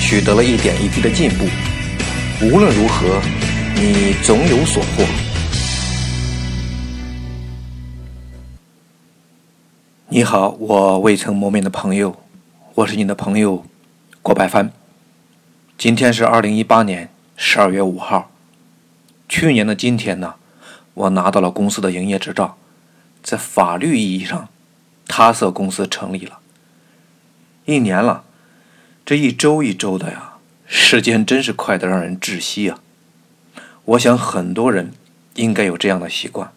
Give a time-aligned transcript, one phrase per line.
[0.00, 1.44] 取得了一点一滴的进步，
[2.40, 3.20] 无论如何，
[3.74, 5.04] 你总有所获。
[10.08, 12.16] 你好，我未曾谋面的朋友，
[12.74, 13.66] 我是你的朋友
[14.22, 14.72] 郭百帆。
[15.76, 18.30] 今天是二零一八年十二月五号，
[19.28, 20.36] 去年的今天呢，
[20.94, 22.56] 我拿到了公司的营业执照，
[23.22, 24.48] 在法律意义上，
[25.06, 26.38] 他色公司成立了，
[27.66, 28.24] 一年了。
[29.08, 30.34] 这一周一周的呀，
[30.66, 32.78] 时间真是快得让人窒息啊！
[33.86, 34.92] 我想很多人
[35.36, 36.52] 应该有这样的习惯，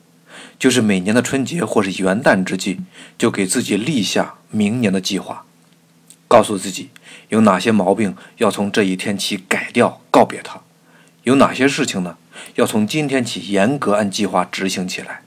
[0.59, 2.81] 就是每年的春节或是元旦之际，
[3.17, 5.45] 就给自己立下明年的计划，
[6.27, 6.89] 告诉自己
[7.29, 10.59] 有哪些毛病要从这一天起改掉、告别它，
[11.23, 12.17] 有哪些事情呢
[12.55, 15.21] 要从今天起严格按计划执行起来。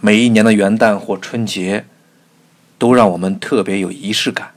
[0.00, 1.84] 每一年的元旦或春节，
[2.78, 4.52] 都让我们特别有仪式感。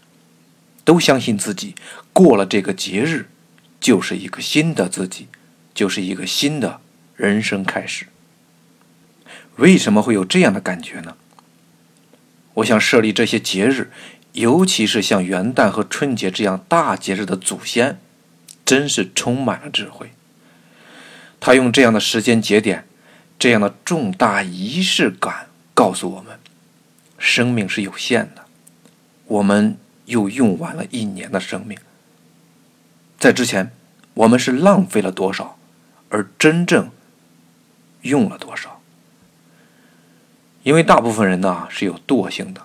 [0.86, 1.76] 都相信自己
[2.12, 3.30] 过了这个节日，
[3.80, 5.28] 就是一个新的自己，
[5.74, 6.82] 就是一个新的
[7.16, 8.08] 人生开始。
[9.56, 11.16] 为什么会有这样的感觉呢？
[12.56, 13.92] 我想设立这些节日，
[14.34, 18.00] 尤其是像元旦和春节这样大节日的祖先，
[18.66, 20.12] 真是充满了智慧。
[21.40, 22.86] 他用这样的时间节点，
[23.40, 26.40] 这样的重大仪式感，告诉我们：
[27.18, 28.46] 生命是有限的，
[29.28, 29.78] 我们。
[30.06, 31.78] 又用完了一年的生命，
[33.18, 33.72] 在之前，
[34.14, 35.58] 我们是浪费了多少，
[36.10, 36.92] 而真正
[38.02, 38.82] 用了多少？
[40.64, 42.62] 因为大部分人呢是有惰性的，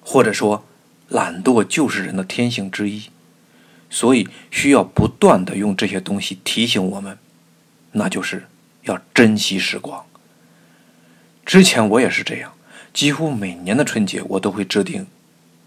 [0.00, 0.64] 或者说
[1.08, 3.10] 懒惰就是人的天性之一，
[3.90, 7.18] 所以需要不断的用这些东西提醒我们，
[7.92, 8.46] 那就是
[8.82, 10.04] 要珍惜时光。
[11.44, 12.54] 之前我也是这样，
[12.92, 15.06] 几乎每年的春节我都会制定。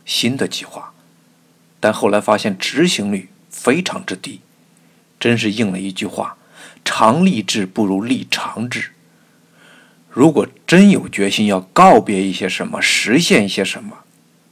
[0.08, 0.94] 新的计划，
[1.80, 4.40] 但后来发现执行率非常之低，
[5.20, 6.38] 真是应了一句话
[6.84, 8.94] ：“常立志不如立长志。”
[10.10, 14.00] 如果真有决心要告别一些什么，实现一些什么，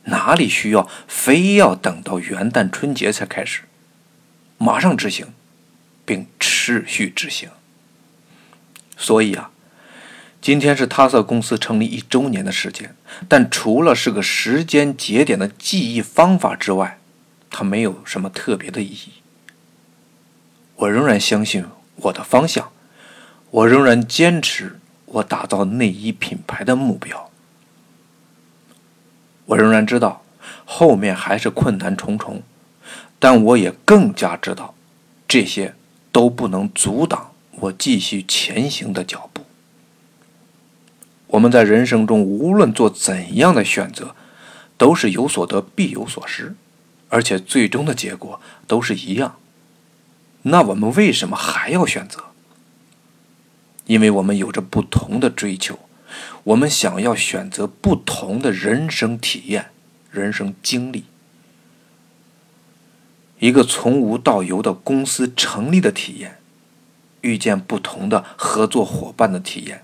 [0.03, 3.61] 哪里需要非要等到元旦春节才开始？
[4.57, 5.33] 马上执行，
[6.05, 7.49] 并持续执行。
[8.97, 9.49] 所以啊。
[10.45, 12.95] 今天是他色公司成立一周年的时间，
[13.27, 16.99] 但除了是个时间节点的记忆方法之外，
[17.49, 19.13] 它没有什么特别的意义。
[20.75, 22.71] 我仍然相信我的方向，
[23.49, 27.31] 我仍然坚持我打造内衣品牌的目标。
[29.47, 30.23] 我仍然知道
[30.63, 32.43] 后面还是困难重重，
[33.17, 34.75] 但我也更加知道，
[35.27, 35.73] 这些
[36.11, 37.31] 都不能阻挡
[37.61, 39.34] 我继续前行的脚步。
[41.35, 44.15] 我们在人生中无论做怎样的选择，
[44.77, 46.55] 都是有所得必有所失，
[47.09, 49.35] 而且最终的结果都是一样。
[50.43, 52.23] 那我们为什么还要选择？
[53.85, 55.77] 因为我们有着不同的追求，
[56.45, 59.71] 我们想要选择不同的人生体验、
[60.09, 61.03] 人生经历。
[63.39, 66.37] 一个从无到有的公司成立的体验，
[67.19, 69.83] 遇见不同的合作伙伴的体验。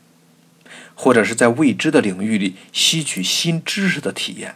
[1.03, 4.53] 或者是在未知的领域里吸取新知识的体验，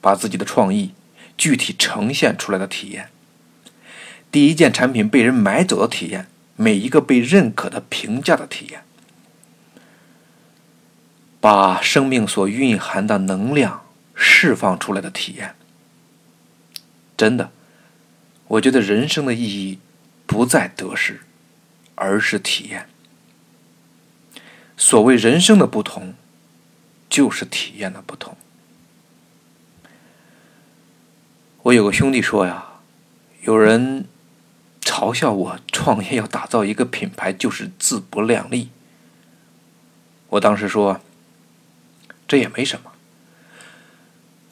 [0.00, 0.94] 把自己的创意
[1.36, 3.10] 具体呈现出来的体验，
[4.30, 8.84] 第一件产品被人买走的体验，每一个被认可的评价的体验，
[11.42, 13.84] 把生命所蕴含的能量
[14.14, 15.54] 释放出来的体验。
[17.18, 17.50] 真的，
[18.46, 19.78] 我觉得人生的意义
[20.24, 21.20] 不在得失，
[21.96, 22.88] 而是体验。
[24.82, 26.14] 所谓人生的不同，
[27.08, 28.36] 就是体验的不同。
[31.62, 32.66] 我有个兄弟说呀，
[33.42, 34.06] 有人
[34.80, 38.70] 嘲笑我创业要打造一个品牌就是自不量力。
[40.30, 41.00] 我当时说，
[42.26, 42.90] 这也没什么。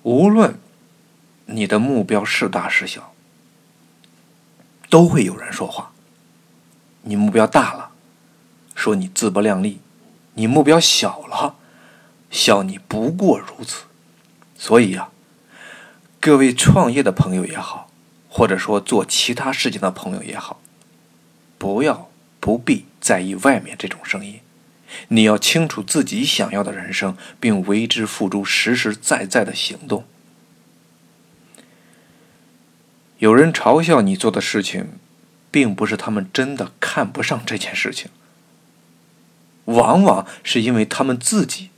[0.04, 0.60] 无论
[1.46, 3.12] 你的目标是大是小，
[4.88, 5.90] 都会有人说话。
[7.02, 7.90] 你目标大了，
[8.76, 9.80] 说你自不量力。
[10.34, 11.56] 你目标小了，
[12.30, 13.84] 笑你不过如此。
[14.56, 15.08] 所以呀，
[16.20, 17.90] 各位创业的朋友也好，
[18.28, 20.60] 或者说做其他事情的朋友也好，
[21.58, 24.40] 不要不必在意外面这种声音。
[25.08, 30.04] 你要清楚自己想要的人生，并为之付诸实实在在的行动。
[33.18, 34.98] 有人嘲笑你做的事情，
[35.50, 38.10] 并不是他们真的看不上这件事情，
[39.66, 41.70] 往往是因为他们自己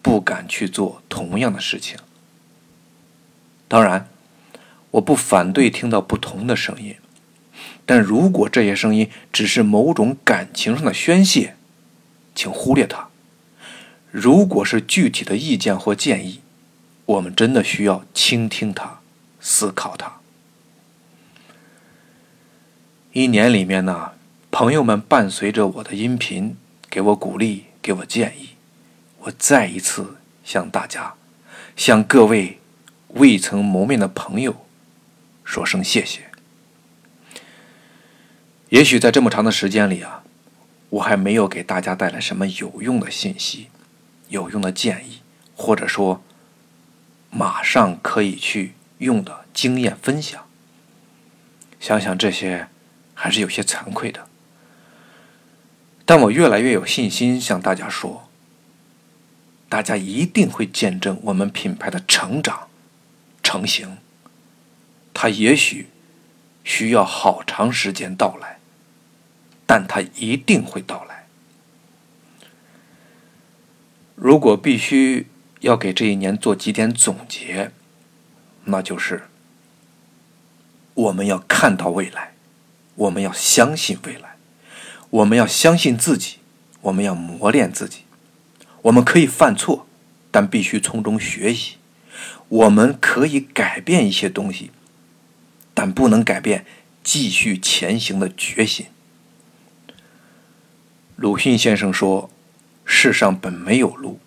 [0.00, 1.96] 不敢去做同样的事情。
[3.68, 4.08] 当然，
[4.92, 6.96] 我不反对听到不同的声音，
[7.86, 11.56] 但如果这些声音只是某种感情上的宣泄，
[12.34, 13.08] 请忽略它。
[14.10, 16.40] 如果是具体的意见或建议，
[17.06, 19.00] 我们真的需要倾听它，
[19.40, 20.18] 思考它。
[23.12, 24.12] 一年里面呢，
[24.50, 26.56] 朋友们伴随着我的音频，
[26.92, 28.50] 给我鼓励，给我建议。
[29.20, 31.14] 我再一次向大家，
[31.74, 32.58] 向各位
[33.14, 34.66] 未曾谋面的朋友
[35.42, 36.30] 说声谢谢。
[38.68, 40.22] 也许在这么长的时间里啊。
[40.90, 43.68] 我还没有给大家带来什么有用的信息、
[44.28, 45.20] 有用的建议，
[45.56, 46.22] 或者说
[47.30, 50.44] 马上可以去用的经验分享。
[51.80, 52.68] 想想这些，
[53.14, 54.28] 还是有些惭愧的。
[56.04, 58.28] 但我越来越有信心向大家说，
[59.68, 62.68] 大家一定会见证我们品牌的成长、
[63.42, 63.98] 成型。
[65.14, 65.88] 它也许
[66.64, 68.58] 需要好长时间到来。
[69.64, 71.24] 但它一定会到来。
[74.14, 75.28] 如果必须
[75.60, 77.70] 要给这一年做几点总结，
[78.64, 79.28] 那就是
[80.92, 82.34] 我们要看到未来，
[82.96, 84.31] 我们要相信未来，
[85.12, 86.38] 我们要相信自己，
[86.80, 87.98] 我们要磨练自己。
[88.82, 89.86] 我们可以犯错，
[90.30, 91.76] 但必须从中学习。
[92.48, 94.70] 我们可以改变一些东西，
[95.74, 96.64] 但不能改变
[97.04, 98.86] 继续前行的决心。
[101.16, 102.30] 鲁迅先生说
[102.86, 104.18] ：“世上本没有路，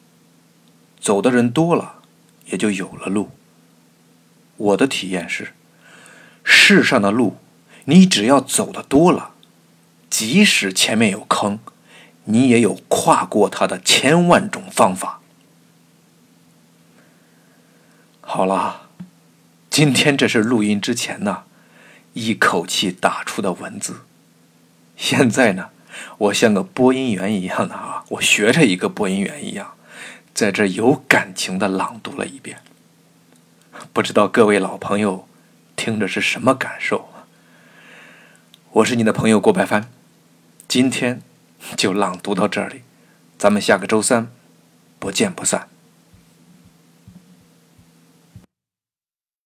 [0.99, 2.01] 走的人多了，
[2.45, 3.31] 也就有了路。”
[4.57, 5.53] 我的体验是，
[6.43, 7.37] 世上的路，
[7.85, 9.34] 你只要走的多了，
[10.17, 11.59] 即使前面有坑，
[12.23, 15.19] 你也有跨过它的千万种方法。
[18.21, 18.87] 好了，
[19.69, 21.43] 今天这是录音之前呢，
[22.13, 24.03] 一口气打出的文字，
[24.95, 25.71] 现在呢。
[26.19, 29.73] 我像个播音员一样的啊，我学着一个播音员一样，
[30.33, 32.59] 在这有感情的朗读了一遍。
[33.91, 35.27] 不知道各位老朋友
[35.75, 37.09] 听着是什么感受？
[38.71, 39.89] 我是你的朋友郭白帆，
[40.75, 41.21] 今天
[41.77, 42.81] 就朗读到这里，
[43.37, 44.27] 咱们下个周三
[44.99, 45.69] 不见不散。